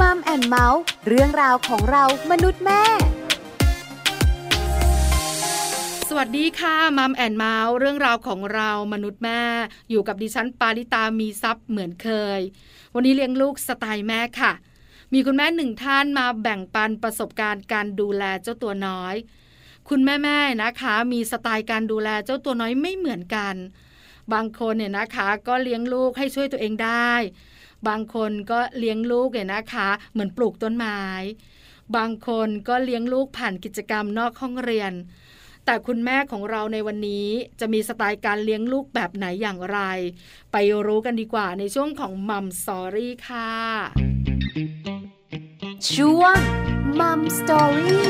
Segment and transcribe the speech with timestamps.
[0.00, 2.82] Mom and Mouse เรื่องราวของเรามนุษย์แม่
[6.08, 9.42] สวัสดีค่ะ Mom and Mouse เรื่องราวของเรามนุษย์แม่
[9.90, 12.40] อยู่กับดิฉันปาริตามีทรัพย์เหมือนเคย
[12.94, 14.52] วันนี้เลี้ยงลูกสไตล์แม่ค่ะ
[15.12, 19.14] มีคุณแม่หนึ่งท่านมาแบ่งปันประสบการณ์การดูแลเจ้าตัวน้อย
[19.88, 23.54] คุณแม่ๆนะคะ มีสไตล์การดูแลเจ้าตัวน้อยไม่เหมือนกัน
[24.32, 27.12] บางคนเนี่ยนะคะ ก็เลี้ยงลูกให้ช่วยตัวเองได้
[27.88, 31.00] บางคนก็เลี้ยงลูกเนี่ยนะคะ เหมือนปลูกต้นไม้
[31.96, 34.92] บางคนก็เลี้ยงลูกผ่านกิจกรรมนอกห้องเรียน
[35.64, 37.28] แต่คุณแม่ของเราในวันนี้
[37.60, 39.78] จะมีสไตล์การเลี้ยงลูกแบบไหนอย่างไร
[40.52, 40.56] ไป
[40.86, 43.52] รู้กันดีกว่าในช่วงของ Mom Story ค่ะ
[45.92, 46.36] ช่วง
[47.00, 48.06] Mom Story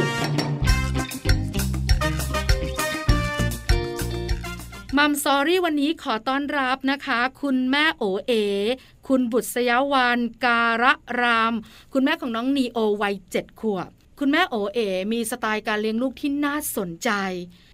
[4.99, 8.33] Mom Story วันนี้ขอต้อนรับนะคะ คุณแม่โอเอ
[9.09, 11.55] คุณบุษยาวันการะราม
[11.93, 14.79] คุณแม่ของน้องนีโอวัยเจ็ดขวบคุณแม่โอเอ
[15.13, 17.11] มีสไตล์การเลี้ยงลูกที่น่าสนใจ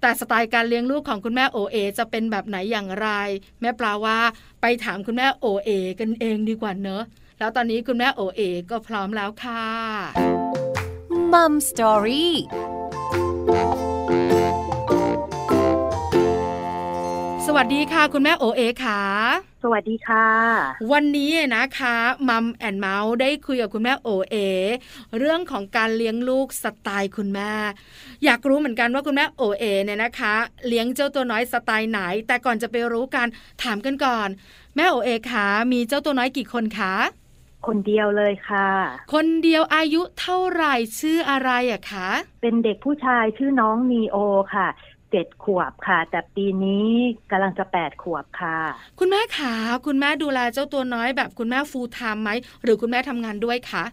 [0.00, 3.08] แต่สไตล์การเลี้ยงลูกของคุณแม่โอเอ จะเป็นแบบไหนอย่างไร
[3.60, 4.18] แม่ปลาว่า
[4.60, 7.04] ไปถามคุณแม่โอเอ กันเองดีกว่าเนอะ
[7.38, 9.64] แล้วตอนนี้คุณแม่โอเอ ก็พร้อมแล้วค่ะ
[11.32, 12.34] Mom Story
[17.48, 19.02] สวัสดีค่ะ คุณแม่โอเอค่ะ
[19.62, 20.26] สวัสดีค่ะ
[20.92, 21.96] วันนี้นะคะ
[22.28, 24.36] มัมแอนเมาส์ได้คุยกับคุณแม่โอเอ
[25.18, 27.52] เรื่องของการเลี้ยงลูกสไตล์คุณแม่
[28.24, 30.34] อยากรู้เหมือนกันว่าคุณแม่โอเอเนี่ยนะคะ
[30.68, 33.26] เลี้ยงเจ้าตัวน้อยสไตล์ไหน แต่ก่อนจะไปรู้กัน
[33.62, 34.28] ถามกันก่อน
[34.76, 36.94] แม่โอเอคะมีเจ้าตัวน้อยกี่คนคะ
[37.66, 38.68] คนเดียวเลยค่ะ
[39.12, 42.08] คนเดียวอายุเท่าไหร่ชื่ออะไรอะคะ
[42.42, 44.16] เป็นเด็กผู้ชายชื่อน้องนีโอ
[44.54, 44.68] ค่ะ
[45.12, 46.88] เจ็ดขวบค่ะ แต่ปีนี้
[47.30, 48.58] กำลังจะแปดขวบค่ะ
[48.98, 49.54] คุณแม่ขา
[49.86, 52.30] คุณแม่ดูแลเจ้าตัวน้อยแบบคุณแม่ full-time ไหม
[52.62, 53.84] หรือคุณแม่ทำงานด้วยคะ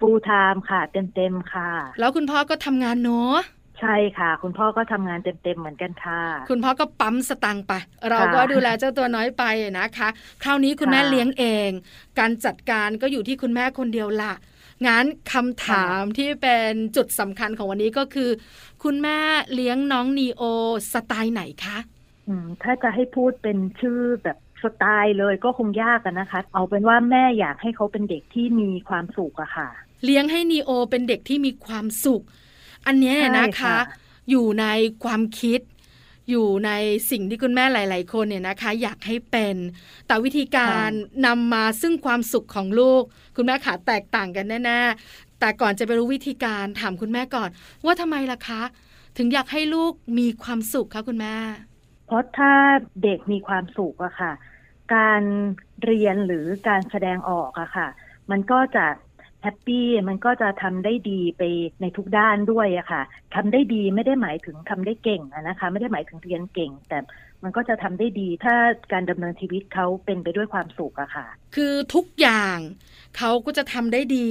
[0.00, 3.36] full-time ค่ะ เต็มเต็มๆค่ะ แล้วคุณพ่อก็ทำงานเนาะ
[3.80, 6.20] ใช่ค่ะ คุณพ่อก็ทำงานเต็มเต็มๆเหมือนกันค่ะ
[6.50, 7.72] คุณพ่อก็ปั๊มสตังค์ไป
[8.10, 9.44] เราก็ดูแลเจ้าตัวน้อยไป
[9.78, 10.08] นะคะ
[10.42, 11.70] คราวนี้คุณแม่ค่ะเลี้ยงเอง
[12.18, 14.32] การจัดการก็อยู่ที่คุณแม่คนเดียวละ
[14.86, 18.30] งั้นคำถามที่เป็นจุดสำคัญของวันนี้ก็คือ
[18.82, 19.18] คุณแม่
[19.54, 20.42] เลี้ยงน้องนีโอ
[20.92, 21.78] สไตล์ไหนคะ
[22.28, 29.68] อืมถ้าจะให้พูดเป็นชื่อแบบสไตล์เลยก็คงยากกันนะคะ เอาเป็นว่าแม่อยากให้เขาเป็นเด็กที่มีความสุขอะค่ะ
[30.04, 32.22] เลี้ยงให้นีโอเป็นเด็กที่มีความสุข
[32.86, 33.78] อันเนี้ยใช่นะคะค่ะ
[34.30, 34.66] อยู่ใน
[35.04, 35.60] ความคิด
[36.30, 36.70] อยู่ใน
[37.10, 39.56] สิ่งที่คุณแม่หลาย ๆ คนเนี่ยนะคะ อยากให้เป็น
[40.06, 40.88] แต่วิธีการ
[41.26, 43.02] นำมาซึ่งความสุขของลูก
[43.36, 47.50] คุณแม่ขาแตกต่างกันแน่ๆแต่ก่อนจะไปรู้วิธีการถามคุณแม่ก่อน
[47.84, 48.62] ว่าทำไมล่ะคะ
[49.16, 51.34] ถึงอยากให้ลูกมีความสุขคะคุณแม่
[52.06, 52.52] เพราะถ้า
[53.02, 54.32] เด็กมีความสุขอะค่ะ
[54.94, 55.22] การ
[55.84, 57.88] เรียนหรือการแสดงออกอะค่ะ
[58.30, 58.86] มันก็จะ
[59.42, 61.42] แฮปปี้มันก็จะทำได้ดีไป
[61.80, 63.02] ในทุกด้านด้วยอะค่ะ
[63.34, 66.98] ทำได้ดีไม่ได้หมายถึงทำได้เก่งอะนะคะ ไม่ได้หมายถึงเรียนเก่ง แต่
[67.42, 68.54] มันก็จะทำได้ดีถ้า
[68.92, 72.58] การดำเนินชีวิตเขาเป็นไปด้วยความสุขอะค่ะ คือทุกอย่าง
[73.16, 74.30] เขาก็จะทำได้ดี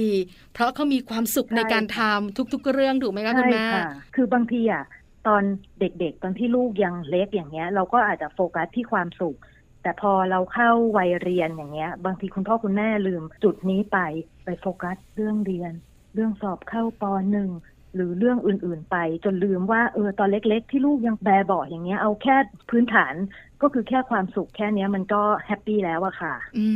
[0.52, 3.84] เพราะเขามีความสุขใช่ในการทำทุก ๆ เรื่องถูกไหมคะคุณใช่แม่ค่ะ
[4.14, 4.84] คือบางทีอะ
[5.26, 5.42] ตอน
[5.80, 9.36] เด็กๆ ตอนที่ลูกยังเล็กอย่างเงี้ย เราก็อาจจะโฟกัสที่ความสุข
[9.82, 13.98] แต่พอเราเข้าวัยเรียนอย่างเงี้ย บางทีคุณพ่อคุณแม่ลืมจุดนี้ไป
[14.44, 15.72] ไปโฟกัสเรื่องเรียน
[16.14, 17.50] เรื่องสอบเข้าปหนึ่ง
[17.94, 22.36] หรือเรื่องอื่น ๆ ไปจนลืมว่าเออตอนเล็ก ๆ ที่ลูกยังแบเบาะอย่างเงี้ยเอาแค่
[22.70, 23.14] พื้นฐาน
[23.62, 26.66] ก็คือแค่ความสุขแค่เนี้ยมันก็แฮปปี้แล้วอะค่ะ อื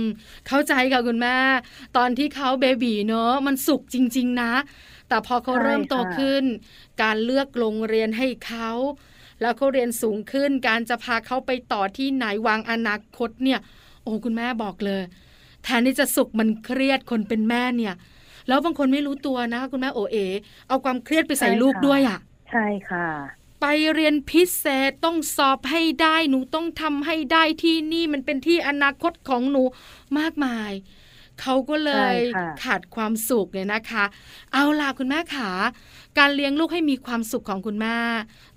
[0.00, 0.04] ม
[0.48, 1.36] เข้าใจค่ะคุณแม่
[1.96, 4.52] ตอนที่เขาเบบีเนอะมันสุขจริง ๆ นะ
[5.08, 6.44] แต่พอเขาเริ่มโตขึ้น
[7.02, 8.70] การเลือกโรงเรียนให้เขา
[9.40, 13.60] แล้วเขาเรียนสูงขึ้น การจะพาเขาไปต่อที่ไหนวางอนาคตเนี่ย
[14.02, 15.02] โอ้คุณแม่บอกเลย
[15.64, 17.94] แทนที่จะสุขมันเครียดคนเป็นแม่เนี่ย
[18.48, 20.16] แล้วบางคนไม่รู้ตัวนะคุณแม่โอเอ
[20.68, 22.18] เอาความเครียดไปใส่ลูกด้วยอะ
[22.50, 23.08] ใช่ค่ะ
[23.60, 29.62] ไปเรียนพิเศษต้องสอบให้ได้หนูต้องทำให้ได้ที่นี่มันเป็นที่อนาคตของหนู
[30.18, 30.72] มากมาย
[31.40, 34.04] เขาก็เลยใช่ค่ะขาดความสุขเนี่ยนะคะ
[34.52, 35.50] เอาล่ะคุณแม่ขา
[36.18, 37.96] การเลี้ยงลูกให้มีความสุขของคุณแม่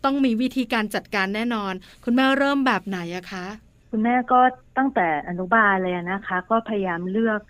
[0.04, 3.46] ต้องมีวิธีการจัดการแน่นอน คุณแม่เริ่มแบบไหนอะคะ
[3.90, 4.40] คุณแม่ก็
[4.78, 7.42] ตั้งแต่อนุบาลเลยนะคะ ก็พยายามเลือก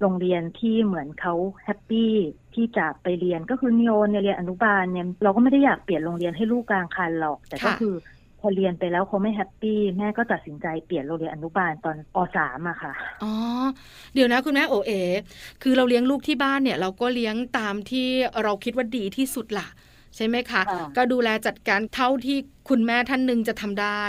[0.00, 1.34] โรงเรียนที่เหมือนเขา
[1.64, 2.12] happy
[2.54, 7.94] ที่จะไปเรียนก็คือนิโอเนี่ยเรียนอนุบาลเนี่ยเราก็ไม่ได้อยากเปลี่ยนโรงเรียนให้ลูกกลางคันหรอก แต่ก็ค่ะคือ
[8.40, 13.32] พอเรียนไปแล้วเขาไม่ happy แม่ก็ตัดสินใจเปลี่ยนโรงเรียนอนุบาลตอนปสามอะค่ะอ๋อ
[14.14, 14.92] เดี๋ยวนะคุณแม่โอเอ
[15.62, 18.06] คือเราเลี้ยงลูกที่บ้านเนี่ยเราก็เลี้ยงตามที่
[18.42, 19.68] เราคิดว่าดีที่สุดล่ะ
[20.16, 22.36] ใช่ไหมคะค่ะก็ดูแลจัดการเท่าที่
[22.68, 24.02] คุณแม่ท่านหนึ่งจะทำได้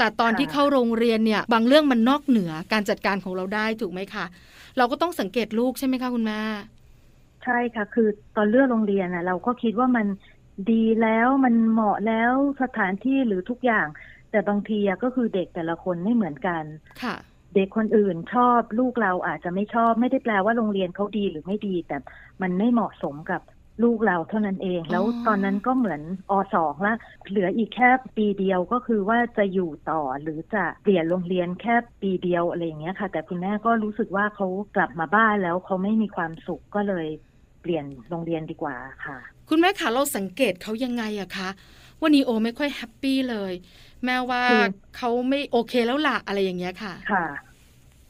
[0.00, 4.24] แต่ตอนที่เข้าโรงเรียนเนี่ยบางเรื่องมันนอกเหนือการจัดการของเราได้ถูกไหมคะ
[4.78, 6.40] เราก็ต้องสังเกตลูกใช่ไหมคะคุณแม่
[7.44, 10.06] ใช่ค่ะ คือตอนเลือกโรงเรียนอะ เราก็คิดว่ามัน
[10.70, 12.32] ดีแล้วมันเหมาะแล้ว
[12.62, 13.86] สถานที่หรือทุกอย่าง
[14.30, 16.64] แต่บางทีก็คือเด็กแต่ละคนไม่เหมือนกัน
[17.02, 17.16] ค่ะ
[17.54, 21.96] เด็กคนอื่นชอบลูกเราอาจจะไม่ชอบ ไม่ได้แปลว่าโรงเรียนเขาดีหรือไม่ดี แต่
[22.42, 23.40] มันไม่เหมาะสมกับ
[23.82, 26.00] ลูกเราเท่านั้นเอง แล้วตอนนั้นก็เหมือน
[26.30, 26.94] อสองละ
[27.28, 34.46] เหลืออีกแค่ปีเดียวก็คือว่าจะอยู่ต่อหรือจะเปลี่ยนโรงเรียนแค่ปีเดียวอะไรอย่างเงี้ยค่ะ แต่คุณแม่ก็รู้สึกว่าเขา
[34.76, 37.06] กลับมาบ้านแล้วเขาไม่มีความสุขก็เลย
[37.62, 39.18] เปลี่ยนโรงเรียนดีกว่าค่ะ
[39.48, 41.48] คุณแม่คะเราสังเกตเขายังไงอะคะ
[42.00, 43.52] ว่านีโอไม่ค่อยแฮปปี้เลย
[44.04, 44.64] แม้ว่าคือ
[44.96, 47.26] เขาไม่โอเคแล้วล่ะอะไรอย่างเงี้ยค่ะค่ะ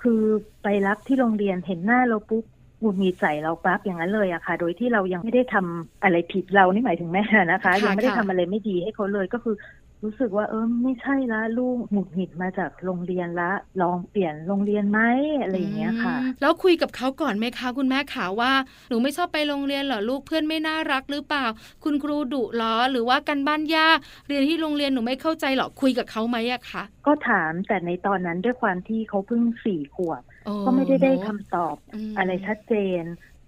[0.03, 0.23] คือ
[0.63, 2.45] ไปรับที่โรงเรียนเห็นหน้าเราปุ๊บ
[2.81, 9.57] หงุดหงิดใส่เราปั๊บอย่างนั้นเลยอะค่ะ โดยที่เรายังไม่ได้ทำอะไรผิดเรานี่หมายถึงแม่นะคะค่ะยังไม่ได้ค่ะทำอะไรไม่ดีให้เขาเลยก็คือ
[10.05, 13.51] รู้สึกว่าเออไม่ใช่ละลูกหงุดหงิดมาจากโรงเรียนละ
[13.83, 15.01] ลองเปลี่ยนโรงเรียนไหม
[15.43, 18.53] อะไรอย่างเงี้ยค่ะอืมแล้วคุยกับเขาก่อนไหมคะ คุณแม่ขาว่า
[18.89, 21.47] หนูไม่ชอบไปโรงเรียนเหรอลูกเพื่อนไม่น่ารักหรือเปล่า
[21.85, 23.99] คุณครูดุเหรอหรือว่ากันบ้านยาก
[24.29, 30.30] เรียนที่โรงเรียนหนูไม่เข้าใจเหรอคุยกับเขาไหมอะคะก็ถามแต่ในตอนนั้นด้วยความที่เขาเพิ่งสี่ขวบโอ้
[30.67, 31.77] ก็ไม่ได้ได้คำตอบ
[32.13, 33.03] มอะไรชัดเจน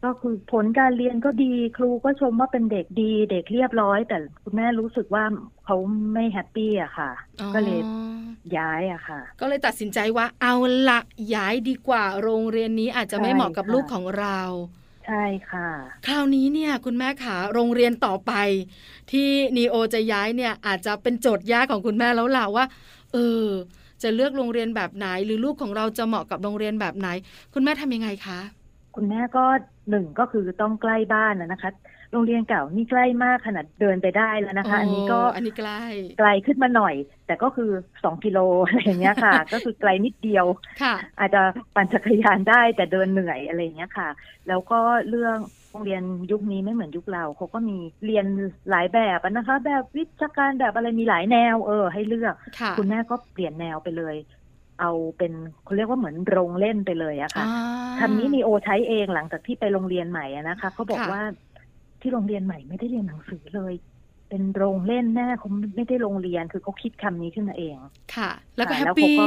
[0.05, 5.25] ก็คือผลการเรียนก็ดีครูก็ชมว่าเป็นเด็กดี เด็กเรียบร้อย แต่คุณแม่รู้สึกว่า
[5.65, 5.77] เขา
[6.13, 7.11] ไม่ happy อะค่ะ
[7.41, 7.81] อ๋อก็เลย
[8.57, 10.55] ย้ายอะค่ะ ก็เลยตัดสินใจว่าเอา
[10.89, 11.01] ละ
[11.35, 14.41] ย้ายดีกว่าโรงเรียนนี้อาจจะไม่ใช่เหมาะกับค่ะลูกของเรา
[15.07, 15.71] ใช่ค่ะ
[16.07, 18.33] คราวนี้เนี่ยคุณแม่ขาโรงเรียนต่อไป
[19.11, 22.65] ที่นีโอจะย้ายเนี่ยอาจจะเป็นโจทย์ยากของคุณแม่แล้วล่ะว่า
[23.13, 23.47] เออ
[24.03, 27.09] จะเลือกโรงเรียนแบบไหน หรือลูกของเราจะเหมาะกับโรงเรียนแบบไหน
[27.55, 28.41] คุณแม่ทำยังไงคะ
[28.97, 29.45] คุณแม่ก็
[29.91, 31.71] หนึ่งก็คือต้องใกล้บ้านนะนะคะ
[32.13, 35.83] โรงเรียนเก่านี่ใกล้มากขนาดเดินไปได้แล้วนะคะ อันนี้ก็อันนี้ใกล้
[36.19, 36.95] ไกลขึ้นมาหน่อย
[37.27, 37.71] แต่ก็คือ
[38.05, 40.47] สองกิโลอะไรอย่างเงี้ยค่ะ ก็คือไกลนิดเดียว
[40.83, 41.43] ค่ะอาจจะ
[41.75, 44.09] ปั่นจักรยานได้แต่เดินเหนื่อยอะไรอย่างเงี้ยค่ะ
[44.49, 45.37] แล้วก็เรื่อง
[45.73, 46.03] โรงเรียน
[46.33, 48.27] ยุคนี้ไม่เหมือนยุคเราเขาก็มีเรียน
[48.71, 54.15] หลายแบบอะนะคะ แบบวิชาการแบบอะไรมีหลายแนว เออ ให้เลือกค่ะคุณแม่ก็เปลี่ยนแนวไปเลย
[54.81, 55.33] เอาเป็น
[55.65, 61.23] เขาเรียกว่าเหมือนโรงเล่นไปเลยอะค่ะอ่าคำนี้นีโอใช้เองหลังจากที่ไปโรงเรียนใหม่อะนะคะเขาบอกค่ะว่า
[62.01, 63.75] ที่โรงเรียนใหม่ไม่ได้เรียนหนังสือเลย
[64.29, 67.77] เป็นโรงเล่นแน่เขาไม่ได้โรงเรียนคือเขาคิดคำนี้ขึ้นมาเอง
[68.17, 69.27] ค่ะ แล้วก็ค่ะแฮปแล้วปี้เขาก็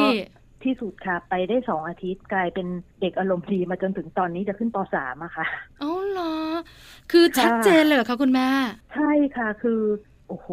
[0.65, 2.67] ที่สุดค่ะ ไปได้สองอาทิตย์กลายเป็น
[3.01, 5.45] เด็กอารมณ์ดีมาจนถึงตอนนี้จะขึ้นปสามอะค่ะ
[5.81, 6.33] อ๋อเหรอ
[7.11, 8.47] คือค่ะชัดเจนเลยเหรอคะคุณแม่
[8.93, 9.81] ใช่ค่ะคือ
[10.27, 10.47] โอ้โห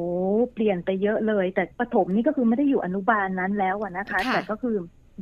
[0.52, 4.76] เปลี่ยนไปเยอะเลย แต่ประถมนี่ก็คือไม่ได้อยู่อนุบาลนั้นแล้วอะนะคะค่ะแต่ก็คือ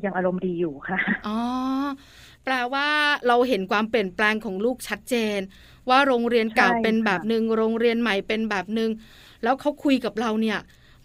[0.04, 1.38] ยังอารมณ์ดีอยู่ค่ะ อ๋อ
[2.44, 2.88] แปลว่า
[3.26, 5.38] เราเห็นความเปลี่ยนแปลงของลูกชัดเจน
[5.88, 8.90] ว่าโรงเรียนเก่าใช่เป็นแบบค่ะหนึ่งโรงเรียนใหม่เป็นแบบหนึ่ง
[9.42, 10.58] แล้วเขาคุยกับเราเนี่ย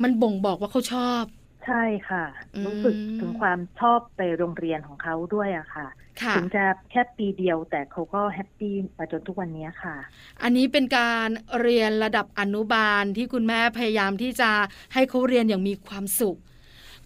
[0.04, 1.24] มันบ่งบอกว่าเขาชอบ
[1.66, 2.26] ใช่ค่ะ
[2.56, 5.88] อืมรู้สึกถึงความชอบไปโรงเรียนของเขาด้วยอะค่ะ
[6.22, 9.96] ค่ะ ถึงจะแค่ปีเดียวแต่เขาก็ happy มาจนทุกวันนี้ค่ะ
[10.44, 11.30] อันนี้เป็นการ
[11.62, 14.52] เรียนระดับอนุบาลที่คุณแม่พยายามที่จะ
[14.94, 16.38] ให้เขาเรียนอย่างมีความสุข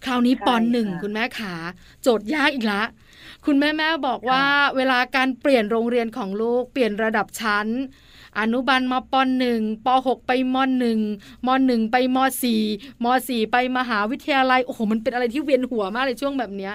[0.04, 1.54] คราวนี้ใช่ปหนึ่งค่ะคุณแม่ขา
[2.02, 2.82] โจทย์ยากอีกละ
[3.46, 4.44] คุณแม่แม่บอกว่า
[4.76, 7.66] เวลาการเปลี่ยนโรงเรียนของลูกเปลี่ยนระดับชั้น
[8.38, 11.00] อนุบาลมาปหนึ่งปหกไปมหนึ่ง
[11.46, 12.62] มหนึ่งไปมสี่
[13.04, 16.74] มสี่ไปมหาวิทยาลัย โอ้โห มันเป็นอะไรที่เวียนหัวมากเลยช่วงแบบเนี้ย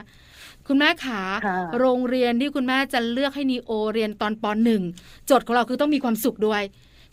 [0.68, 4.82] คุณแม่ขาค่ะโรงเรียนที่คุณแม่จะเลือกให้นีโอเรียนตอนปหนึ่ง
[5.26, 6.62] โจทย์ของเราคือต้องมีความสุขด้วย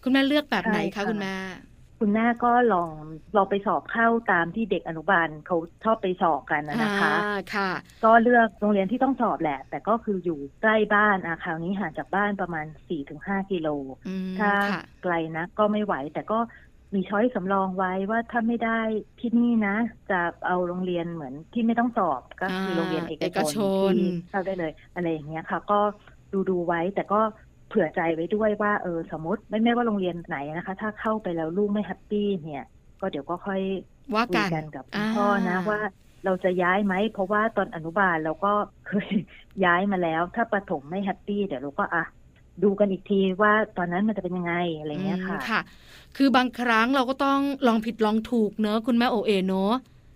[0.02, 1.34] คุณแม่เลือกแบบไหนใช่คะค่ะคุณแม่
[2.04, 2.90] คุณแม่ก็ลอง
[3.36, 7.70] ลองไปสอบเข้าตามที่เด็กอนุบาลเขาชอบไปสอบกันนะนะคะอ่าค่ะ
[8.04, 12.66] ก็เลือกโรงเรียนที่ต้องสอบแหละ แต่ก็คืออยู่ใกล้บ้านอาคราวนี้ห่างจากบ้านประมาณ
[13.08, 13.68] 4-5กิโล
[14.08, 16.38] อืมถ้าค่ะไกลนะก็ไม่ไหว แต่ก็
[16.94, 18.80] มีช้อยสำรองไว้ว่าถ้าไม่ได้
[19.20, 19.76] ที่นี่นะ
[20.10, 23.56] จะเอาโรงเรียนเหมือนที่ไม่ต้องสอบก็คืออ่าโรงเรียนเอกเอกชช
[23.90, 25.80] นนที่เข้าได้เลยอะไรอย่างเงี้ยค่ะ ก็
[26.32, 27.20] ดูดูไว้แต่ก็
[27.72, 32.60] เผื่อใจไว้ด้วยว่าเออสมมติไม่ไม่ว่าโรงเรียนไหนนะคะ ถ้าเข้าไปแล้วลูกไม่ happy เนี่ย
[33.00, 33.60] ก็เดี๋ยวก็ค่อย
[34.14, 35.78] ว่าคุกัยนกันกับคุณพ่อนะว่า
[36.24, 38.48] เราจะย้ายไหม เพราะว่าตอนอนุบาลเราก็
[38.84, 39.08] เคย
[39.62, 42.00] ย้ายมาแล้ว ถ้าประถมไม่ happy เดี๋ยวเราก็อะ
[42.62, 45.60] ดูกันอีกทีว่าตอนนั้นมันจะเป็นยังไงอะไรเงี้ยค่ะอืมค่ะ
[46.14, 49.70] คือบางครั้งเราก็ต้องลองผิดลองถูกเนอะคุณแม่โอเอเนอะ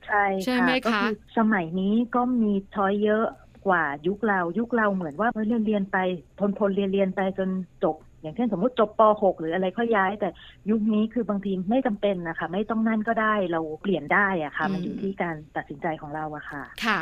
[0.05, 3.23] ใช่ใช่ไหมก็คะคือสมัยนี้ก็มีช้อยเยอะ
[3.67, 5.97] กว่ายุคเรายุคเราเหมือนว่าเรียนเรียนไป
[6.41, 7.49] ทนทนเรียนเรียนไปจน
[7.85, 10.29] จบ อย่างเช่นสมมติจบป .6 หรืออะไรก็ย้าย แต่
[10.71, 16.99] ยุคนี้คือบางทีไม่จำเป็นนะคะ ไม่ต้องนั่นก็ได้เราเปลี่ยนได้อะค่ะ มันอยู่ที่การตัดสินใจของเราอะค่ะ ค่ะ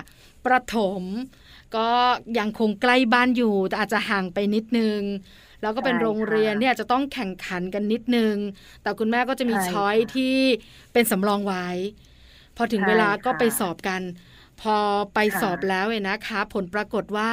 [0.47, 1.03] ประถม
[1.77, 1.89] ก็
[2.39, 5.01] ยังคงใกล้บ้านอยู่แต่อาจจะห่างไปนิดนึง
[5.63, 8.37] แล้วก็เป็นใช่โรงเรียนค่ะเนี่ยจะต้องแข่งขันกันนิดนึง
[8.83, 10.37] แต่คุณแม่ก็จะมีใช่ช้อยค่ะที่
[10.93, 11.67] เป็นสำรองไว้
[12.57, 14.03] พอถึงใช่เวลาก็ค่ะไปสอบกัน
[14.65, 14.79] พอ
[15.15, 17.33] ไปค่ะสอบแล้วเนี่ยนะคะ ผลปรากฏว่า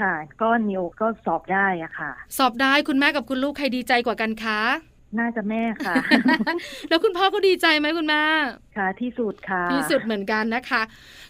[0.00, 4.60] ค่ะ ก็นิโอก็สอบได้อะค่ะ สอบได้คุณแม่กับคุณลูกใครดีใจกว่ากันคะ
[5.18, 5.94] น่าจะแม่ค่ะ
[6.88, 8.22] แล้วคุณพ่อก็ดีใจไหมคุณแม่
[8.76, 10.82] ค่ะ ที่สุดค่ะ ที่สุดเหมือนกันนะคะ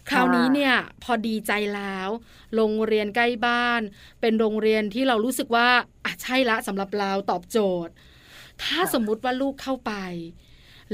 [0.09, 2.09] คราวนี้เนี่ยพอดีใจแล้ว
[2.55, 3.81] โรงเรียนใกล้บ้าน
[4.21, 5.67] เป็นโรงเรียนที่เรารู้สึกว่า
[6.05, 7.93] อะใช่ละสำหรับเราตอบโจทย์
[8.61, 9.93] ถ้าค่ะสมมุติว่าลูกเข้าไป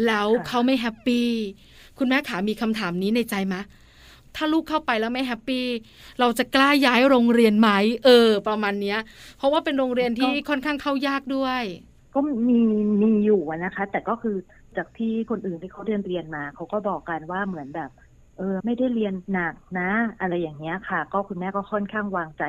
[0.05, 1.29] แล้วค่ะเขาไม่ happy
[1.97, 3.55] คุณแม่ขามีคำถามนี้ในใจไหม
[4.35, 5.65] ถ้าลูกเข้าไปแล้วไม่ happy
[6.19, 7.69] เราจะกล้าย้ายโรงเรียนไหม
[8.05, 8.99] เออ ประมาณเนี้ย
[9.37, 11.63] เพราะว่าเป็นโรงเรียนที่ค่อนข้างเข้ายากด้วย
[12.13, 12.19] ก็
[12.49, 12.59] มี
[13.01, 14.35] มีอยู่อะนะคะ แต่ก็คือ
[14.77, 17.91] จากที่คนอื่นที่เขาเรียนเรียนมาเขาก็บอกกันว่าเหมือนแบบ
[18.37, 22.43] เออ ไม่ได้เรียนหนักนะ อะไรอย่างเงี้ยค่ะ ก็คุณแม่ก็ค่อนข้างวางใจ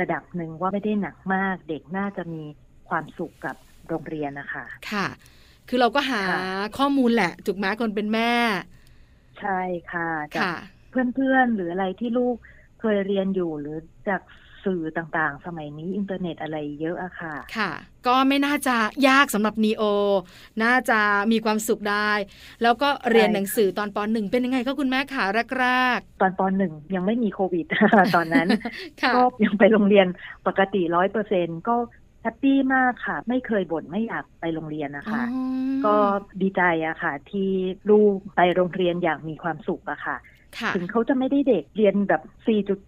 [0.00, 2.42] ระดับหนึ่งว่าไม่ได้หนักมากเด็กน่าจะมี
[2.88, 3.56] ความสุขกับ
[3.88, 5.06] โรงเรียนนะคะค่ะ
[5.68, 6.40] คือเราก็หาค่ะ
[6.78, 8.32] ข้อมูลแหละถูกไหมคนเป็นแม่
[9.40, 9.60] ใช่
[9.92, 10.54] ค่ะจากค่ะ
[11.14, 12.36] เพื่อนๆ หรืออะไรที่ลูก
[12.80, 13.76] เคยเรียนอยู่หรือ
[14.08, 14.22] จาก
[14.64, 17.70] สื่อต่างๆ สมัยนี้อินเทอร์เน็ตอะไรเยอะอะค่ะ ค่ะ
[18.06, 18.76] ก็ไม่น่าจะ
[19.08, 19.82] ยากสำหรับนีโอ
[20.64, 21.00] น่าจะ
[21.32, 22.10] มีความสุขได้
[22.62, 25.24] แล้วก็เรียนใช่หนังสือตอนปหนึ่งเป็นยังไงก็คุณแม่ขา
[25.60, 27.66] แรกตอนปหนึ่งยังไม่มีโควิด
[28.14, 30.06] ตอนนั้นๆค่ะก็ยังไปโรงเรียน
[30.46, 31.76] ปกติร้อยเปอร์เซ็นก็
[32.22, 35.24] happy มากค่ะ ไม่เคยบ่นไม่อยากไปโรงเรียนนะคะ
[35.82, 35.96] อ๋อก็
[36.42, 37.50] ดีใจอะค่ะ ที่
[37.90, 40.16] ลูกไปโรงเรียนอย่างมีความสุขอะค่ะค่ะ
[40.74, 42.22] ถึงเขาจะไม่ได้เด็กเรียนแบบ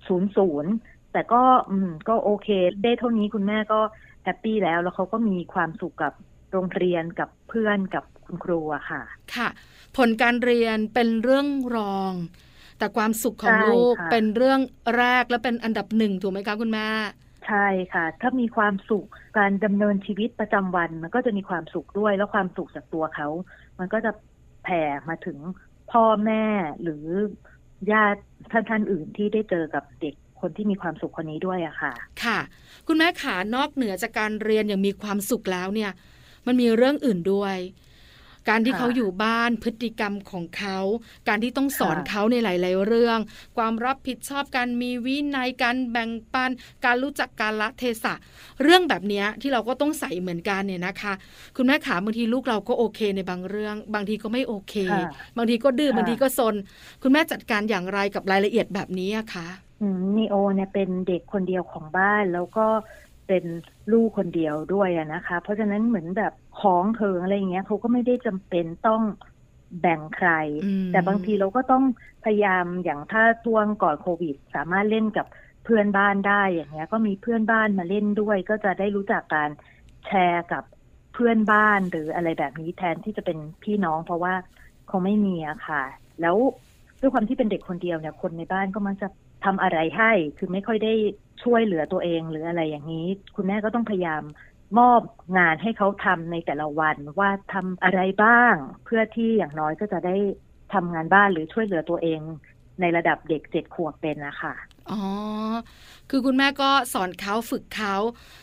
[0.04, 2.48] 4.00 แต่ก็อืมก็โอเค
[2.84, 3.80] ได้เท่านี้คุณแม่ก็
[4.24, 6.12] happy แล้ว แล้วเขาก็มีความสุขกับ
[6.52, 9.02] โรงเรียนกับเพื่อนกับคุณครูอะค่ะ
[9.34, 9.48] ค่ะ
[9.96, 12.12] ผลการเรียนเป็นเรื่องรอง
[12.78, 14.60] แต่ความสุขของใช่ลูกค่ะเป็นเรื่อง
[14.96, 16.86] แรกและเป็นอันดับหนึ่งถูกไหมคะคุณแม่
[17.46, 19.06] ใช่ค่ะ ถ้ามีความสุข
[19.38, 23.28] การดำเนินชีวิตประจำวัน มันก็จะมีความสุขด้วย แล้วความสุขจากตัวเขา
[23.78, 24.12] มันก็จะ
[24.64, 25.38] แผ่มาถึง
[25.92, 26.44] พ่อแม่
[26.82, 27.06] หรือ
[27.92, 31.92] ญาติท่านท่านๆอื่นที่ได้เจอกับเด็กคนที่มีความสุขคนนี้ด้วยอะค่ะ
[32.24, 32.38] ค่ะ
[32.86, 35.90] คุณแม่ขานอกเหนือจากการเรียนอย่างมีความสุขแล้วเนี่ย
[36.46, 37.56] มันมีเรื่องอื่นด้วย
[38.48, 40.78] การที่ค่ะเขาอยู่บ้านพฤติกรรมของเขา
[41.28, 43.18] การที่ต้องสอนค่ะเขาในหลาย ๆ เรื่อง
[43.56, 46.50] ความรับผิดชอบการมีวินัยการแบ่งปัน
[46.84, 48.14] การรู้จักการละเทศะ
[48.62, 51.12] เรื่องแบบเนี้ยที่เราก็ต้องใส่เหมือนกันเนี่ยนะคะ
[51.56, 55.02] คุณแม่ขาบางทีลูกเราก็โอเคในบางเรื่อง บางทีก็ไม่โอเคค่ะ
[55.36, 56.54] บางทีก็ดื้อค่ะบางทีก็ซน
[57.02, 59.48] คุณแม่จัดการอย่างไรกับรายละเอียดแบบนี้อะคะ
[59.80, 62.66] อืมนีโอเนี่ยเป็นเด็กคนเดียวของบ้านแล้วก็
[63.26, 63.44] เป็น
[63.92, 69.02] ลูกคนเดียวด้วยอะนะคะ เพราะฉะนั้นเหมือนแบบ ของเถิงอะไรอย่างเงี้ยเขาก็ไม่ได้จำเป็นต้อง
[69.80, 70.28] แบ่งใคร
[70.62, 71.82] อืมแต่บางทีเราก็ต้อง
[72.22, 75.26] พยายามอย่างถ้าช่วงก่อนโควิด สามารถเล่นกับ
[75.62, 79.50] เพื่อนบ้านได้อย่างเงี้ย ก็มีเพื่อนบ้านมาเล่นด้วย ก็จะได้รู้จักการ
[80.04, 80.62] แชร์กับ
[81.10, 84.34] เพื่อนบ้านหรืออะไรแบบนี้แทนที่จะเป็นพี่น้อง เพราะว่า
[84.86, 85.78] คงไม่มีอะค่ะ
[86.18, 86.36] แล้ว
[87.00, 89.06] ด้วยความที่เป็นเด็กคนเดียวเนี่ยคนในบ้านก็มักจะ
[89.42, 90.06] ทำอะไรให้
[90.36, 90.88] คือไม่ค่อยได้
[91.42, 92.98] ช่วยเหลือตัวเองหรืออะไรอย่างนี้
[93.34, 94.22] คุณแม่ก็ต้องพยายาม
[94.78, 95.00] มอบ
[95.38, 98.54] งานให้เขาทำในแต่ละวันว่าทำอะไรบ้าง
[98.84, 100.16] เพื่อที่อย่างน้อยก็จะได้
[100.72, 102.20] ทำงานบ้านหรือช่วยเหลือตัวเอง
[102.80, 104.54] ในระดับเด็กเจ็ดขวบเป็นนะคะ
[104.90, 105.00] อ๋อ
[106.10, 107.94] คือคุณแม่ก็สอนเขาฝึกเขา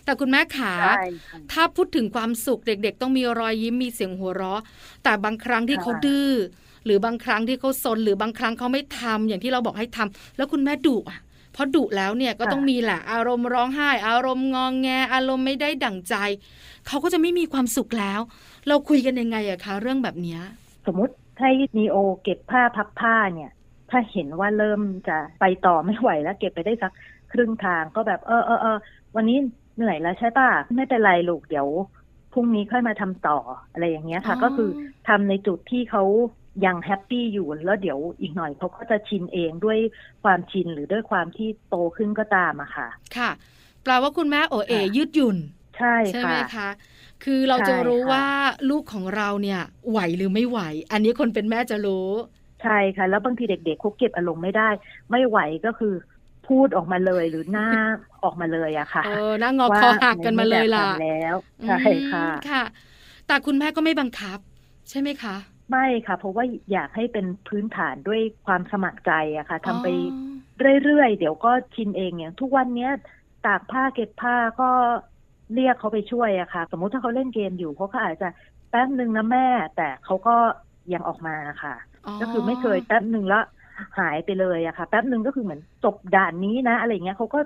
[0.03, 4.61] แต่คุณแม่ขาใช่ค่ะถ้าพูดถึงความสุขเด็กๆ ต้องมีรอยยิ้มมีเสียงหัวเราะ
[5.03, 6.31] แต่บางครั้งที่ค่ะเขาดื้อ
[6.85, 11.19] หรือบางครั้งที่เขาซนหรือบางครั้งเขาไม่ทำอย่างที่เราบอกให้ทำแล้วคุณแม่ดุอะ
[11.53, 16.15] เพราะดุแล้วเนี่ยก็ต้องมีแหละอารมณ์ร้องไห้ อารมณ์งองแง อารมณ์ไม่ได้ดั่งใจ
[16.87, 18.19] เขาก็จะไม่มีความสุขแล้ว
[18.67, 20.41] เราคุยกันยังไงอะคะเรื่องแบบเนี้ย
[20.85, 23.51] สมมติถ้านีโอเก็บผ้าพับผ้าเนี่ย
[23.89, 26.91] ถ้าเห็นว่าเริ่มจะไปต่อไม่ไหวแล้ว เก็บไปได้สัก
[27.31, 28.77] ครึ่งทางก็แบบเออเออเออ
[29.15, 29.37] วันนี้
[29.75, 31.67] เหนื่อยแล้วใช่ป่ะไม่เป็นไรลูกเดี๋ยว
[32.33, 33.37] พรุ่งนี้ค่อยมาทำต่อ
[33.71, 34.69] อะไรอย่างเงี้ยค่ะอ๋อก็คือ
[35.07, 36.03] ทำในจุดที่เขา
[36.65, 39.77] ยัง happy อยู่แล้วเดี๋ยวอีกหน่อยเขาก็จะชินเองด้วย
[40.23, 43.29] ความชินหรือด้วยความที่โตขึ้นก็ตามอะค่ะ ค่ะ
[43.83, 45.37] แปลว่าคุณแม่โอเอค่ะยืดหยุ่น
[45.75, 46.67] ใช่ใช่ไหมค่ะคะ
[47.23, 48.25] คือเราจะใช่รู้ค่ะว่า
[48.69, 50.59] ลูกของเราเนี่ยไหวหรือไม่ไหว
[50.91, 52.09] อันนี้คนเป็นแม่จะรู้
[52.59, 54.63] ใช่ค่ะ แล้วบางทีเด็กๆเขาเก็บอารมณ์ไม่ได้
[55.11, 55.87] ไม่ไหวก็คือ
[56.43, 57.63] พูดออกมาเลยหรือหน้า
[58.21, 61.73] ออกมาเลยอะค่ะเออหน้างอคอหักกันมาเลยล่ะว่ไม่แบบทำแล้วใช่
[62.09, 62.63] ค่ะอืมค่ะ
[63.25, 64.39] แต่คุณแม่ก็ไม่บังคับ
[64.89, 65.35] ใช่ไหมคะ
[65.71, 72.89] ไม่ค่ะ เพราะว่าอยากให้เป็นพื้นฐานด้วยความสมัครใจอะค่ะทำไปอ๋อเรื่อยๆ เดี๋ยวก็ชินเองอย่างทุกวันเนี้ย
[73.41, 74.65] ตากผ้าเก็บผ้าก็
[75.51, 78.25] เรียกเขาไปช่วยอะค่ะ สมมุติถ้าเขาเล่นเกมอยู่เขาก็อาจจะ
[78.69, 79.41] แป๊บหนึ่งนะแม่
[79.73, 80.31] แต่เขาก็
[80.91, 81.71] ยังออกมาค่ะ
[82.19, 83.37] ก็คือไม่เคยแป๊บหนึ่งแล้ว
[83.97, 87.39] หายไปเลยอะค่ะ แป๊บหนึ่งก็คือเหมือนจบด่านนี้นะ อะไรเงี้ยเขาก็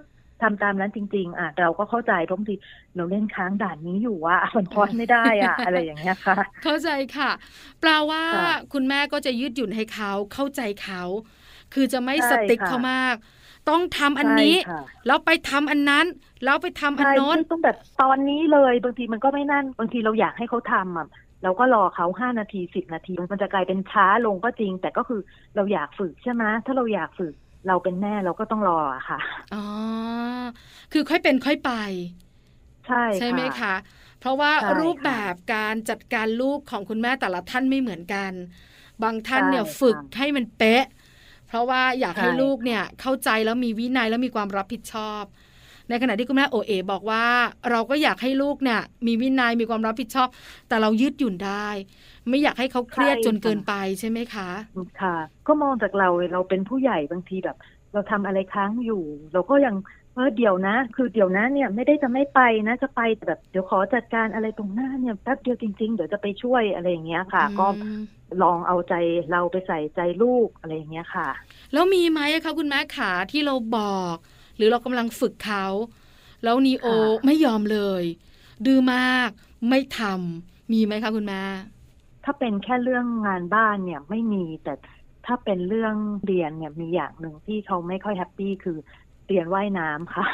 [0.46, 2.56] ทำตามนั้นจริง ๆ อะเราก็เข้าใจบางที
[2.96, 7.32] เราเล่นค้างด่านนี้อยู่ว่ามันพอสไม่ได้อะ อะไรอย่างเงี้ยค่ะ เข้าใจค่ะ
[7.82, 11.02] แปลว่าค่ะคุณแม่ก็จะยืดหยุ่นให้เขาเข้าใจเขา
[11.74, 13.16] คือจะไม่ใช่สติ๊กค่ะเขามาก
[13.70, 16.06] ต้องทำอันนี้ใช่ค่ะแล้วไปทำอันนั้น
[16.44, 21.08] แล้วไปทำอันใช่โน้นไม่ต้องแบบตอนนี้เลยบางทีมันก็ไม่นั่นบางทีเราอยากให้เขาทำอะ
[21.44, 25.22] เราก็รอเขาห้านาทีสิบนาที มันจะกลายเป็นช้าลงก็จริง แต่ก็คือ
[25.56, 27.34] เราอยากฝึกใช่ไหมถ้าเราอยากฝึก
[27.68, 29.20] เราเป็นแม่เราก็ต้องรออะค่ะ
[29.54, 29.58] อ๋อ
[30.92, 31.72] คือค่อยเป็นค่อยไป
[32.86, 33.74] ใช่ใช่ไหมคะ
[34.20, 38.32] เพราะว่าใช่ค่ะรูปแบบการจัดการลูกของคุณแม่แต่ละท่านไม่เหมือนกัน
[39.04, 40.86] บางท่านเนี่ยใช่ค่ะฝึกให้มันเป๊ะ
[41.48, 45.24] เพราะว่าอยากให้ใช่ลูกเนี่ยเข้าใจแล้วมีวินัยแล้วมีความรับผิดชอบ
[45.90, 47.26] ในขณะที่คุณแม่โอเอบอกว่า
[47.72, 50.28] เราก็อยากให้ลูกเนี่ยมีวินัยมีความรับผิดชอบ
[50.68, 51.70] แต่เรายืดหยุ่นได้
[52.30, 54.50] ไม่อยากให้เขาเครียดจนเกินไปใช่ไหมคะ
[55.02, 55.16] ค่ะ
[55.48, 57.58] ก็มองจากเราเราเป็นผู้ใหญ่บางทีแบบ
[57.94, 59.04] เราทำอะไรค้างอยู่
[59.34, 59.76] เราก็ยัง
[60.14, 67.68] เออเดี๋ยวนะ คือเดี๋ยวนะเนี่ยไม่ได้จะไม่ไปนะจะไปแต่แบบเดี๋ยวขอจัดการอะไรตรงหน้าเนี่ยแป๊บเดียวจริง ๆ เดี๋ยวจะไปช่วยอะไรอย่างเงี้ยค่ะ ก็อื
[67.98, 68.00] ม
[68.42, 68.94] ลองเอาใจ
[69.32, 71.30] เราไปใส่ใจลูกอะไรอย่างเงี้ยค่ะ
[71.74, 74.16] แล้วมีไหมคะคุณแม่ขาที่เราบอก
[74.56, 75.66] หรือเรากำลังฝึกเขา
[76.44, 78.04] แล้วนีโอค่ะไม่ยอมเลย
[78.66, 79.30] ดื้อมาก
[79.70, 81.42] ไม่ทำมีไหมคะคุณแม่
[82.26, 84.74] ถ้าเป็นแค่เรื่องงานบ้านเนี่ยไม่มีแต่
[85.26, 88.78] ถ้าเป็นเรื่องเรียนเนี่ยมีอย่างหนึ่งที่เขาไม่ค่อย happy คือ
[89.28, 90.26] เรียนว่ายน้ำค่ะ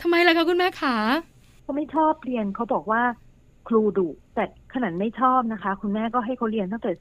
[0.00, 0.96] ทำไมล่ะคะคุณแม่ขา
[1.62, 3.02] เขาไม่ชอบเรียนเขาบอกว่า
[3.68, 4.44] ครูดุแต่
[4.74, 6.92] ขนาดไม่ชอบนะคะ คุณแม่ก็ให้เขาเรียนตั้งแต่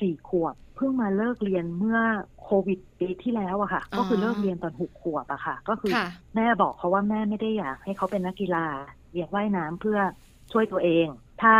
[0.00, 1.98] สี่ขวบเพิ่งมาเลิกเรียนเมื่อ
[2.42, 8.66] โควิดปีที่แล้วอะค่ะ ก็คือเลิกเรียนตอนหกขวบอะค่ะ ก็คือค่ะแม่บอกเขาว่าแม่ไม่ได้อยากให้เขาเป็นนักกีฬา
[9.12, 9.98] เรียนว่ายน้ำเพื่อ
[10.52, 11.06] ช่วยตัวเอง
[11.42, 11.54] ถ้า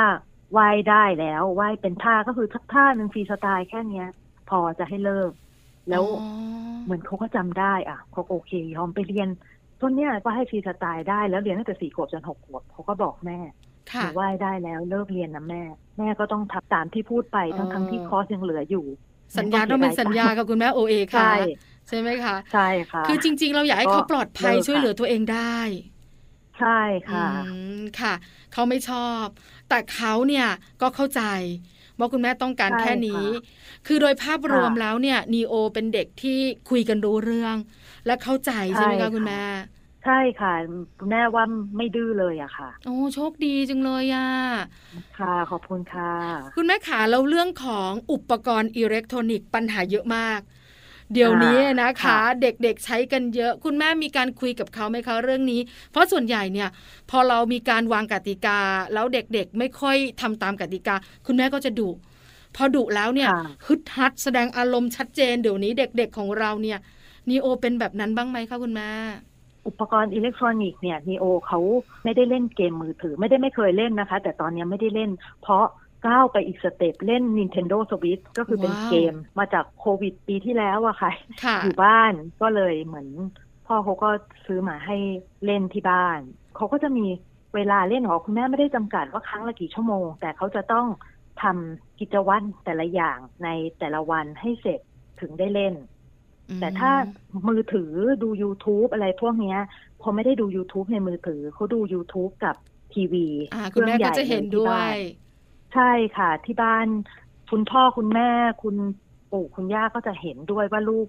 [0.56, 4.06] ว่ายได้แล้วว่ายเป็นท่าก็คือทักท่าหนึ่งฟรีสไตล์แค่เนี้ย
[4.46, 5.32] พอจะให้เลิก
[5.88, 6.04] แล้วอ๋อ
[6.84, 9.28] เหมือนเขาก็จำได้อะเขาก็โอเคยอมไปเรียน
[9.80, 13.38] ต้นเนี้ยก็ให้ฟรีสไตล์ได้แล้วเรียนตั้งแต่สี่ขวบจนหกขวบเขาก็บอกแม่
[13.92, 15.62] หค่ะนูว่ายได้แล้วเลิกเรียนนะแม่
[15.98, 18.84] แม่ก็ต้องทำตามที่พูดไปทั้งทั้งๆที่คอร์สยังเหลืออยู่
[19.38, 21.34] สัญญาต้องเป็นสัญญากับคุณแม่โอเอค่ะใช่
[21.88, 25.38] ใช่ไหมคะใช่ค่ะคือจริง ๆ เราอยากให้ก็เขาปลอดภัยเลิกค่ะช่วยเหลือตัวเองได้
[26.58, 26.68] ใช่
[27.10, 27.20] ค่ะอื
[27.66, 28.10] มค่ะ
[28.50, 28.96] เขาไม่ชอ
[29.26, 29.28] บ
[29.74, 30.46] แต่เขาเนี่ย
[30.82, 31.22] ก็เข้าใจ
[31.98, 33.24] ว่าคุณแม่ต้องการใช่แค่นี้ค่ะ
[33.86, 36.38] คือโดยภาพรวมค่ะแล้วเนี่ยนีโอเป็นเด็กที่
[36.70, 37.56] คุยกันรู้เรื่อง
[38.06, 39.42] และเข้าใจใช่ไหมใช่คะค่ะคุณแม่
[40.04, 40.52] ใช่ค่ะ
[40.98, 41.44] คุณแม่ว่า
[41.76, 44.28] ไม่ดื้อเลยอะค่ะ โอ้โชคดีจังเลยอะ
[45.18, 46.12] ค่ะ ขอบคุณค่ะ
[46.54, 50.40] คุณแม่ขาแล้วเรื่องของอุปกรณ์อิเล็กทรอนิกส์ปัญหาเยอะมาก
[51.12, 56.68] เดี๋ยวนี้นะคะค่ะเด็กๆใช้กันเยอะ คุณแม่มีการคุยกับเขาไหมคะเรื่องนี้ เพราะส่วนใหญ่เนี่ย
[57.10, 58.58] พอเรามีการวางกติกา
[58.94, 60.94] แล้วเด็กๆไม่ค่อยทำตามกติกา
[61.26, 61.90] คุณแม่ก็จะดุ
[62.56, 66.78] พอดุแล้วเนี่ยค่ะฮึดฮัดแสดงอารมณ์ชัดเจนเดี๋ยวนี้เด็กๆของเราเนี่ย
[67.28, 68.90] นีโอเป็นแบบนั้นบ้างไหมคะคุณแม่
[69.66, 71.60] อุปกรณ์อิเล็กทรอนิกส์เนี่ยนีโอเขา
[72.04, 75.10] ไม่ได้เล่นเกมมือถือ ไม่ได้ไม่เคยเล่นนะคะ แต่ตอนนี้ไม่ได้เล่น
[75.42, 75.64] เพราะ
[76.06, 81.12] ก้าวไปอีก step เล่น Nintendo Switch ก็คือเป็นว้าวเกมมาจากโควิดปีที่แล้วอะค่ะ
[81.44, 83.08] ค่ะ อยู่บ้านก็เลยเหมือน
[83.66, 84.10] พ่อเขาก็
[84.46, 84.96] ซื้อมาให้
[85.44, 86.18] เล่นที่บ้าน
[86.56, 87.06] เขาก็จะมี
[87.54, 90.86] เวลาเล่นของคุณแม่ไม่ได้จำกัดว่าครั้งละกี่ชั่วโมง แต่เขาจะต้อง
[91.42, 94.80] ทำกิจวัตรแต่ละอย่างในแต่ละวันให้เสร็จ
[95.20, 95.74] ถึงได้เล่น
[96.60, 96.90] แต่ถ้า
[97.48, 99.58] มือถือดู YouTube อะไรพวกเนี้ย
[100.00, 102.56] พอไม่ได้ดู YouTube ในมือถือเขาดู YouTube กับ
[102.94, 104.94] ทีวีอ่าคุณแม่ก็จะเห็นด้วย
[105.74, 105.82] ใช่
[106.16, 106.86] ค่ะ ที่บ้าน
[107.50, 108.24] คุณพ่อคุณแม่
[108.62, 108.76] คุณ
[109.28, 111.06] ปู่คุณย่าก็จะเห็นด้วยว่าลูก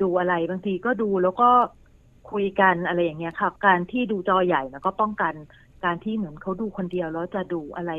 [0.00, 1.44] ดูอะไรบางทีก็ดูแล้วก็
[2.26, 5.34] คุยกันอะไรอย่างเงี้ยค่ะ การที่ดูจอใหญ่นะก็ป้องกัน
[5.84, 7.90] การที่เหมือนเขาดูคนเดียวแล้วจะดูอะไร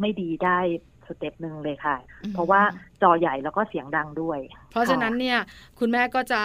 [0.00, 0.58] ไม่ดีได้
[1.06, 2.62] step หนึ่งเลยค่ะอืมเพราะว่า
[3.02, 4.38] จอใหญ่แล้วก็เสียงดังด้วย
[4.70, 5.38] เพราะฉะนั้นเนี่ย
[5.78, 6.42] คุณแม่ก็จะ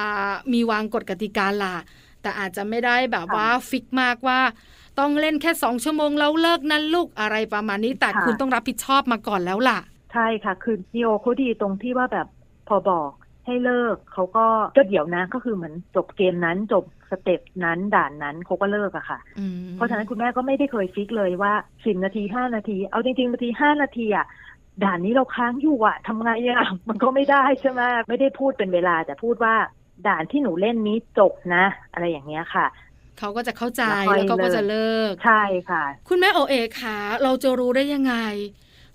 [0.53, 1.77] มีวางกฎกติกาล่ะ
[2.21, 4.39] แต่อาจจะไม่ได้แบบค่ะว่า fix มากว่า
[4.99, 9.79] ต้องเล่นแค่สองชั่วโมงแล้วเลิกนั้นลูกอะไรประมาณนี้แต่ค่ะคุณต้องรับผิดชอบมาก่อนแล้วล่ะ
[10.13, 12.27] ใช่ค่ะ คือนีโอเขาดีตรงที่ว่าแบบ
[12.67, 13.11] พอบอก
[13.45, 14.45] ให้เลิกเขาก็
[14.77, 21.53] ก็เดี๋ยวนะก็คือเหมือนจบเกมนั้นจบ step นั้นด่านนั้นเขาก็เลิกอะค่ะอืมเพราะฉะนั้นคุณแม่ก็ไม่ได้เคย fix เลยว่า
[21.85, 24.25] สิบนาทีห้านาที เอาจริงๆบางทีห้านาทีอะ
[24.83, 29.55] ด่านนี้เราค้างอยู่อะทำไงอะมันก็ไม่ได้ใช่ไหมไม่ได้พูดเป็นเวลาแต่พูดว่า
[30.07, 32.65] ด่านที่หนูเล่นนี้จบนะ อะไรอย่างเงี้ยค่ะ
[33.19, 38.15] เขาก็จะเข้าใจแล้วค่อยแล้วเขาก็เลิกจะเลิก ใช่ค่ะ คุณแม่โอเอคะเราจะรู้ได้ยังไง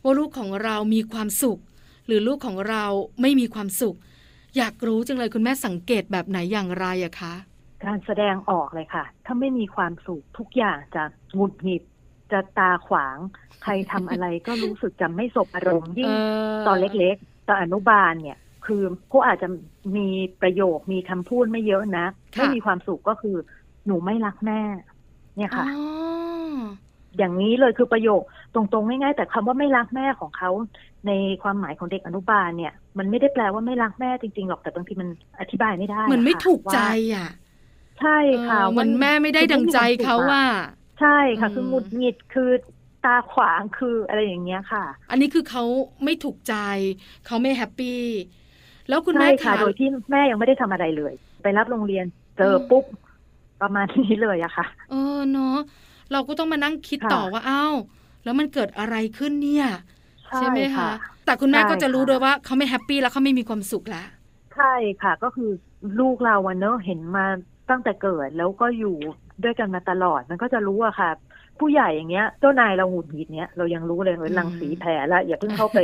[0.02, 1.58] ว่าลูกของเรามีความสุข
[2.06, 2.84] หรือลูกของเรา
[3.20, 3.96] ไม่มีความสุข
[4.56, 7.34] อยากรู้จังเลยคุณแม่สังเกตแบบไหนอย่างไรอะคะ
[7.84, 11.02] การแสดงออกเลยค่ะ ถ้าไม่มีความสุขทุกอย่างจะ
[11.34, 11.82] หงุดหงิด
[12.32, 13.16] จะตาขวาง
[13.62, 16.12] ใครทำอะไรก็รู้สึกจะไม่สบอารมณ์ยิ่ง
[16.66, 19.48] ตอนเล็กๆตอนอนุบาลเนี่ย คือเขาอาจจะ
[19.96, 20.08] มี
[20.42, 22.06] ประโยคมีคำพูดไม่เยอะนะ
[22.36, 23.36] ค่ะไม่มีความสุขก็คือ
[23.86, 24.60] หนูไม่รักแม่
[25.36, 25.68] เนี่ยค่ะอ๋อ
[27.16, 28.22] อย่างนี้เลยคือประโยค
[28.54, 30.50] ตรงๆง่ายๆแต่คำว่าไม่รักแม่ของเขา
[31.06, 31.10] ใน
[31.42, 35.08] ความหมายของเด็กอนุบาลเนี่ย มันไม่ได้แปลว่าไม่รักแม่จริงๆหรอกแต่บางทีมัน
[35.40, 36.80] อธิบายไม่ได้เหมือนไม่ค่ะถูกใจว่า
[37.14, 37.28] อะ
[37.98, 38.10] ใช่
[38.46, 40.44] ค่ะเออเหมือนว่าแม่ไม่ได้ดังใจเขาว่า
[41.00, 41.08] ใช่
[41.40, 42.50] ค่ะอืมคือหงุดหงิดคือ
[43.00, 45.62] ตาขวางคืออะไรอย่างเงี้ยค่ะ อันนี้คือเขา
[46.04, 46.52] ไม่ถูกใจ
[47.24, 47.86] เขาไม่ happy
[48.88, 52.04] แล้วคุณแม่ใช่ค่ะถามโดยที่แม่ยังไม่ได้ทำอะไรเลย ไปรับโรงเรียน
[52.36, 52.84] เจอมปุ๊บ
[53.60, 55.56] ประมาณนี้เลยอะค่ะ เออเนาะ
[56.12, 57.74] เราก็ต้องมานั่งคิดค่ะต่อว่าอ้าว
[58.22, 59.66] แล้วมันเกิดอะไรขึ้นเนี่ย
[60.36, 60.88] ใช่ไหมคะค่ะ
[61.24, 64.06] แต่คุณแม่ใช่ก็จะรู้ค่ะด้วยว่าเขาไม่ happy แล้วเขาไม่มีความสุขแล้ว
[64.50, 64.64] ใช่
[65.00, 65.44] ค่ะ ก็คือ
[65.96, 67.22] ลูกเราอะเนอะเห็นมา
[67.68, 68.88] ตั้งแต่เกิดแล้วก็อยู่
[69.42, 71.08] ด้วยกันมาตลอดมันก็จะรู้อะค่ะ
[71.58, 75.78] ผู้ใหญ่อย่างเงี้ยเจ้านายเราหงุดหงิดเนี้ยเรายังรู้เลยว่าอืมรังสีแผลแล้วอย่าเพิ่งเข้าไป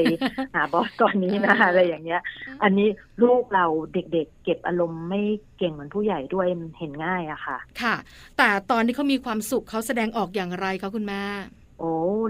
[0.54, 2.20] หาบอสตอนนี้นะเออออะไรอย่างเงี้ย
[2.62, 2.88] อันนี้
[3.22, 5.18] ลูกเราเด็กๆ เก็บอารมณ์ไม่
[5.56, 7.94] เก่งเหมือนผู้ใหญ่ด้วยมันเห็นง่ายอะค่ะ ค่ะ
[8.38, 11.22] แต่ตอนที่เขามีความสุขเขาแสดงออกอย่างไรคะคุณแม่
[11.78, 11.85] โอ้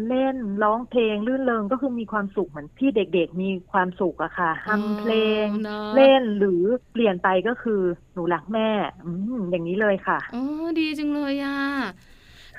[0.07, 5.11] เล่นร้องเพลงลื่นเริงก็คือมีความสุขเหมือนที่เด็กๆมีความสุขอะค่ะฮัมเพล
[5.47, 7.81] งเนอะเล่นหรือเปลี่ยนไปก็คือ
[8.15, 8.63] หนูรักแม่
[9.05, 10.39] อืมอย่างนี้เลยค่ะอ๋อ
[10.79, 11.57] ดีจังเลยอะ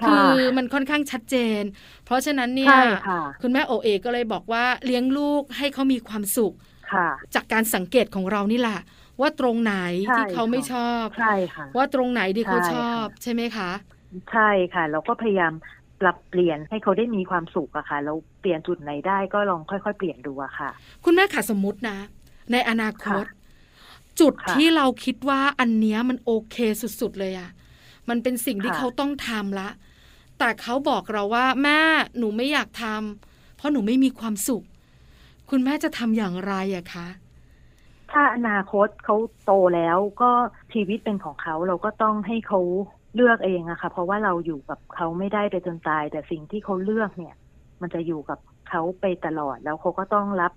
[0.02, 1.62] ค่ะคือมันค่อนข้างชัดเจน
[2.06, 6.54] เพราะฉะนั้นเนี่ยใช่ค่ะคุณแม่โอเอก็เลยบอกว่าเลี้ยงลูกให้เขามีความสุข
[6.92, 8.80] ค่ะจากการสังเกตของเรานี่แหละ
[9.22, 9.76] ว่าตรงไหน
[10.08, 13.70] ใช่ที่เขาไม่ค่ะชอบใช่ค่ะว่าตรงไหนที่เขาใช่ชอบค่ะใช่ไหมคะ
[14.32, 15.54] ใช่ค่ะ เราก็พยายาม
[16.02, 20.70] ปรับเปลี่ยนให้เขาได้มีความสุขอะค่ะแล้วเปลี่ยนจุดไหนได้ก็ลองค่อยๆ เปลี่ยนดูอะค่ะ
[21.06, 21.98] คุณแม่ค่ะสมมตินะ
[22.52, 23.40] ในอนาคตค่ะ
[24.20, 26.56] จุดค่ะที่เราคิดว่าอันเนี้ยมันโอเค
[27.02, 27.50] สุดๆเลยอะ
[28.10, 29.70] มันเป็นสิ่งที่ค่ะเขาต้องทำละ
[30.44, 31.80] แต่เขาบอกเราว่า แม่
[32.18, 34.64] หนูไม่อยากทำเพราะหนูไม่มีความสุข
[35.50, 37.08] คุณแม่จะทำอย่างไรอะคะ
[38.12, 40.32] ถ้าอนาคตเขาโตแล้วก็
[40.74, 42.60] ชีวิตเป็นของเขาเราก็ต้องให้เขา
[43.16, 47.36] เลือกเองอะค่ะ เพราะว่าเราอยู่กับเขาไม่ได้ไปจนตาย แต่สิ่งที่เขาเลือกเนี่ย
[47.82, 50.52] มันจะอยู่กับเขาไปตลอดแล้วเขาก็ต้องรับ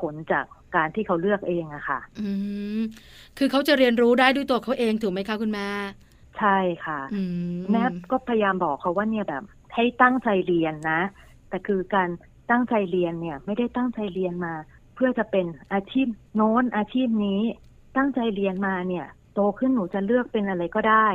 [0.00, 0.44] ผลจาก
[0.76, 2.28] การที่เขาเลือกเองอะค่ะ อื
[2.78, 2.80] ม
[3.38, 5.68] คือเขาจะเรียนรู้ได้ด้วยตัวเขาเองถูกไหมคะคุณแม่
[6.38, 7.22] ใช่ค่ะอื
[7.56, 9.42] มแม่ก็พยายามบอกเขาว่าเนี่ยแบบ
[9.74, 11.00] ให้ตั้งใจเรียนนะ
[11.48, 12.08] แต่คือการ
[12.50, 14.54] ตั้งใจเรียนเนี่ย ไม่ได้ตั้งใจเรียนมา
[14.94, 17.40] เพื่อจะเป็นอาชีพโน้นอาชีพนี้
[17.96, 21.08] ตั้งใจเรียนมาเนี่ย โตขึ้นหนูจะเลือกเป็นอะไรก็ได้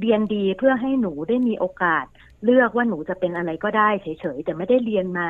[0.00, 2.04] เรียนดีเพื่อให้หนูได้มีโอกาส
[2.44, 5.28] เลือกว่าหนูจะเป็นอะไรก็ได้เฉยๆแต่ไม่ได้เรียนมา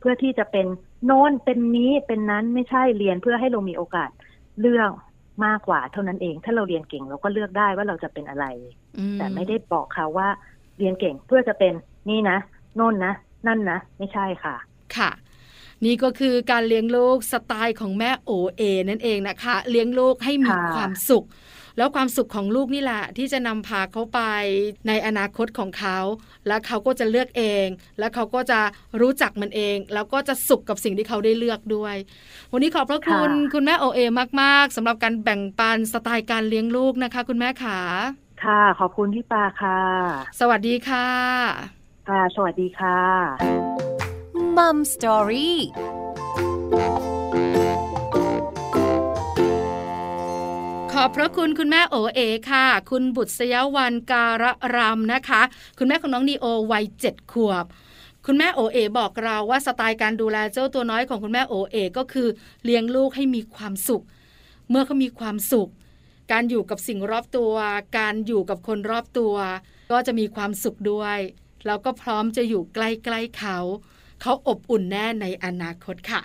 [0.00, 0.66] เพื่อที่จะเป็น
[1.04, 4.10] โน้นเป็นนี้เป็นนั้นไม่ใช่เรียนเพื่อให้เรามีโอกาส
[4.60, 4.90] เลือก
[5.44, 8.46] มากกว่าเท่านั้นเอง ถ้าเราเรียนเก่งเราก็เลือกได้ว่าเราจะเป็นอะไร
[8.98, 10.28] อืแต่ไม่ได้บอกเขาว่า
[10.78, 11.72] เรียนเก่งเพื่อจะเป็น
[12.08, 12.38] นี่นะ
[12.76, 13.12] โน่นนะ
[13.46, 14.56] นั่นนะ ไม่ใช่ค่ะ
[14.96, 15.10] ค่ะ
[15.84, 21.26] นี่ก็คือการเลี้ยงลูกสไตล์ของแม่โอเอนั่นเองนะคะ เลี้ยงลูกให้มีค่ะความสุข
[21.78, 24.20] แล้วความสุขของลูกนี่แหละที่จะนำพาเขาไป
[24.88, 25.98] ในอนาคตของเขา
[26.46, 27.66] แล้วเขาก็จะเลือกเอง
[27.98, 28.60] แล้วเขาก็จะ
[29.00, 31.96] รู้จักมันเอง แล้วก็จะสุขกับสิ่งที่เขาได้เลือกด้วย
[32.52, 34.00] วันนี้ขอบพระคุณค่ะคุณแม่โอเอ
[34.42, 37.80] มากๆสำหรับการแบ่งปันสไตล์การเลี้ยงลูกนะคะ คุณแม่ขา
[38.44, 39.80] ค่ะ ขอบคุณพี่ปาค่ะ
[40.40, 41.08] สวัสดีค่ะ
[42.08, 43.95] ค่ะ สวัสดีค่ะ
[44.56, 45.58] มัมสตอรี่
[50.92, 55.42] ขอบพระคุณคุณแม่โอเอค่ะ คุณบุตรสยวันการะรำนะคะ
[55.78, 57.64] คุณแม่ของน้องนีโอวัยเจ็ดขวบ
[58.26, 62.28] คุณแม่โอเอบอกเราว่าสไตล์การดูแลเจ้าตัวน้อยของคุณแม่โอเอก็คือ
[62.64, 64.04] เลี้ยงลูกให้มีความสุข
[64.70, 65.70] เมื่อเขามีความสุข
[66.32, 67.54] การอยู่กับสิ่งรอบตัว
[67.98, 69.34] การอยู่กับคนรอบตัว
[69.92, 71.18] ก็จะมีความสุขด้วย
[71.66, 72.78] แล้วก็พร้อมจะอยู่ใก
[73.12, 73.58] ล้ๆเขา
[74.28, 76.22] เขาอบอุ่นแน่ในอนาคตค่ะ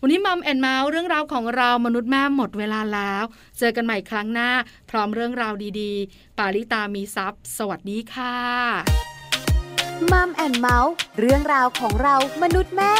[0.00, 3.24] วันนี้ Mum and Mouth เรื่องราวของเรามนุษย์แม่หมดเวลาแล้ว
[3.58, 4.50] เจอกันใหม่ครั้งหน้า
[4.90, 8.36] พร้อมเรื่องราวดีๆ ปาลิตามีทรัพย์สวัสดีค่ะ
[10.12, 12.94] Mum and Mouth เรื่องราวของเรามนุษย์แม่